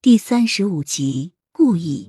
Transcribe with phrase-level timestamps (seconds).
[0.00, 2.08] 第三十五集，故意。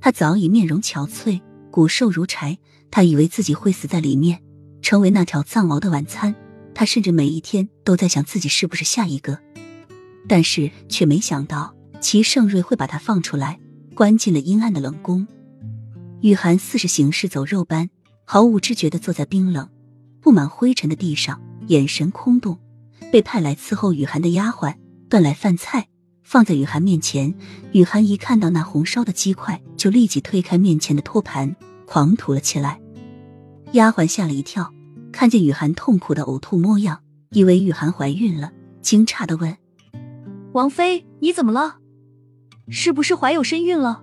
[0.00, 2.56] 他早已面容憔悴，骨瘦如柴。
[2.88, 4.40] 他以为自己会死在里面，
[4.80, 6.32] 成为那条藏獒的晚餐。
[6.72, 9.40] 他甚至每一天都在想自己是不是下一个，
[10.28, 13.58] 但是却没想到齐盛瑞会把他放出来，
[13.96, 15.26] 关进了阴暗的冷宫。
[16.20, 17.90] 雨涵似是行尸走肉般，
[18.24, 19.68] 毫无知觉的坐在冰冷、
[20.20, 22.56] 布满灰尘的地上，眼神空洞。
[23.10, 24.76] 被派来伺候雨涵的丫鬟
[25.08, 25.88] 端来饭菜。
[26.24, 27.32] 放在雨涵面前，
[27.72, 31.54] 雨涵一看到那红烧的鸡块，就立即推开面前的托盘，
[31.86, 32.80] 狂吐了起来。
[33.72, 34.72] 丫鬟吓了一跳，
[35.12, 37.00] 看见雨涵痛苦的呕吐模样，
[37.30, 38.50] 以为雨涵怀孕了，
[38.80, 39.56] 惊诧的问
[40.52, 41.76] ：“王妃，你怎么了？
[42.68, 44.02] 是不是怀有身孕了？”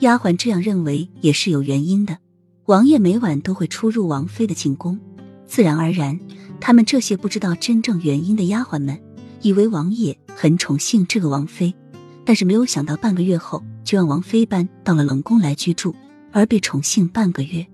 [0.00, 2.18] 丫鬟这样认为也是有原因的。
[2.66, 4.98] 王爷每晚都会出入王妃的寝宫，
[5.46, 6.18] 自然而然，
[6.60, 8.98] 他们这些不知道真正原因的丫鬟们。
[9.44, 11.74] 以为王爷很宠幸这个王妃，
[12.24, 15.94] 但是没有想到半个月后就让王妃搬到了冷宫来居住，
[16.32, 17.66] 而被宠幸半个月，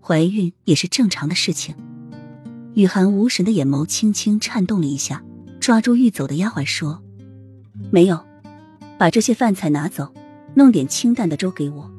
[0.00, 1.74] 怀孕也是正常的事情。
[2.72, 5.22] 雨涵无神的眼眸轻轻颤动了一下，
[5.60, 7.02] 抓住欲走的丫鬟说
[7.92, 8.18] ：“没有，
[8.98, 10.10] 把这些饭菜拿走，
[10.54, 11.90] 弄点清淡的粥给我。”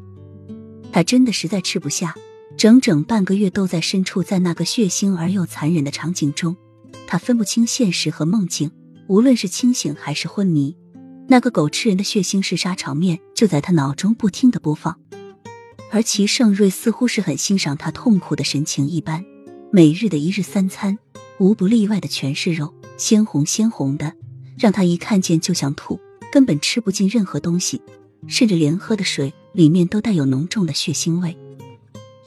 [0.91, 2.15] 他真的实在吃不下，
[2.57, 6.57] 整整半个月都在身处在那个血腥而又残忍的场景中，
[7.05, 8.71] 他分不清现实和梦境。
[9.11, 10.73] 无论是清醒还是昏迷，
[11.27, 14.97] 那个狗吃人的血腥嗜杀场面就在他脑中不停的播放。
[15.91, 19.25] 而齐盛瑞似乎是很欣赏他痛苦的神情一般，
[19.69, 20.97] 每日的一日三餐
[21.39, 24.13] 无不例外的全是肉，鲜红鲜红的，
[24.57, 25.99] 让他一看见就想吐，
[26.31, 27.81] 根本吃不进任何东西，
[28.29, 31.37] 甚至连喝的水里面都带有浓重的血腥味。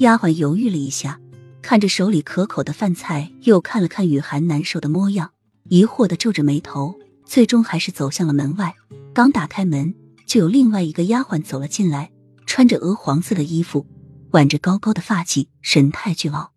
[0.01, 1.19] 丫鬟犹豫了一下，
[1.63, 5.31] 看着手里可口的饭菜，又看了看雨涵难受的模样。
[5.71, 8.75] 疑惑的皱着眉头，最终还是走向了门外。
[9.15, 9.95] 刚打开门，
[10.27, 12.11] 就有另外一个丫鬟走了进来，
[12.47, 13.87] 穿着鹅黄色的衣服，
[14.33, 16.54] 挽着高高的发髻，神态倨傲。